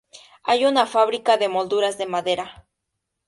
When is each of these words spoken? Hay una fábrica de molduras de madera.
Hay 0.41 0.65
una 0.65 0.87
fábrica 0.87 1.37
de 1.37 1.47
molduras 1.47 1.99
de 1.99 2.07
madera. 2.07 2.65